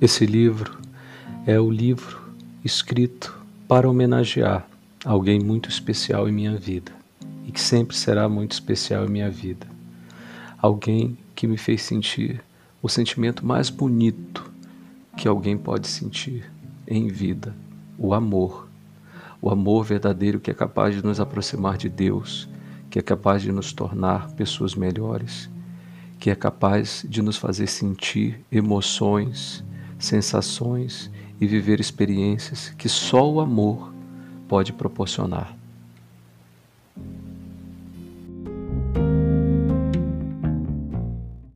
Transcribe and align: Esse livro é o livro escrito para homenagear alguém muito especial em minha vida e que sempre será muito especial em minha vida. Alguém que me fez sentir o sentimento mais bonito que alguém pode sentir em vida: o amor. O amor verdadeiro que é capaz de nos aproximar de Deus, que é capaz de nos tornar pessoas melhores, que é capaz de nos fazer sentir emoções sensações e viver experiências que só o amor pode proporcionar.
Esse 0.00 0.24
livro 0.24 0.78
é 1.46 1.60
o 1.60 1.70
livro 1.70 2.32
escrito 2.64 3.38
para 3.68 3.86
homenagear 3.86 4.66
alguém 5.04 5.38
muito 5.38 5.68
especial 5.68 6.26
em 6.26 6.32
minha 6.32 6.56
vida 6.56 6.90
e 7.46 7.52
que 7.52 7.60
sempre 7.60 7.94
será 7.94 8.26
muito 8.26 8.52
especial 8.52 9.04
em 9.04 9.10
minha 9.10 9.30
vida. 9.30 9.66
Alguém 10.56 11.18
que 11.34 11.46
me 11.46 11.58
fez 11.58 11.82
sentir 11.82 12.42
o 12.80 12.88
sentimento 12.88 13.44
mais 13.44 13.68
bonito 13.68 14.50
que 15.18 15.28
alguém 15.28 15.58
pode 15.58 15.86
sentir 15.86 16.50
em 16.88 17.08
vida: 17.08 17.54
o 17.98 18.14
amor. 18.14 18.68
O 19.42 19.50
amor 19.50 19.84
verdadeiro 19.84 20.40
que 20.40 20.50
é 20.50 20.54
capaz 20.54 20.94
de 20.94 21.04
nos 21.04 21.20
aproximar 21.20 21.76
de 21.76 21.90
Deus, 21.90 22.48
que 22.88 22.98
é 22.98 23.02
capaz 23.02 23.42
de 23.42 23.52
nos 23.52 23.70
tornar 23.70 24.30
pessoas 24.30 24.74
melhores, 24.74 25.50
que 26.18 26.30
é 26.30 26.34
capaz 26.34 27.04
de 27.06 27.20
nos 27.20 27.36
fazer 27.36 27.66
sentir 27.66 28.42
emoções 28.50 29.62
sensações 30.00 31.10
e 31.40 31.46
viver 31.46 31.80
experiências 31.80 32.70
que 32.76 32.88
só 32.88 33.30
o 33.30 33.40
amor 33.40 33.92
pode 34.48 34.72
proporcionar. 34.72 35.59